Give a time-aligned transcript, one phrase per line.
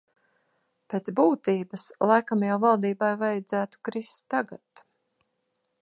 [0.93, 4.87] Pēc būtības, laikam jau valdībai vajadzētu krist tagad.